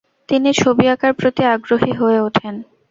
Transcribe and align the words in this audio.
তিনি 0.29 0.49
ছবি 0.53 0.85
আঁকার 0.93 1.11
প্রতি 1.19 1.43
আগ্রহী 1.55 1.91
হয়ে 1.99 2.19
উঠেন। 2.27 2.55